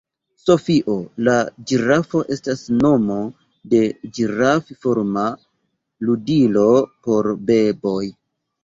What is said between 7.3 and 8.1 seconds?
beboj.